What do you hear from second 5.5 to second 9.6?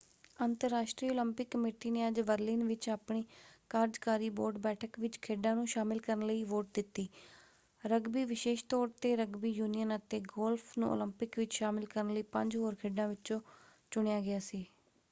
ਨੂੰ ਸ਼ਾਮਲ ਕਰਨ ਲਈ ਵੋਟ ਦਿੱਤੀ। ਰਗਬੀ ਵਿਸ਼ੇਸ਼ ਤੌਰ ‘ਤੇ ਰਗਬੀ